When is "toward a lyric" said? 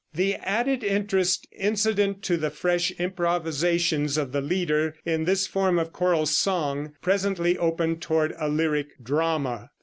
8.01-8.97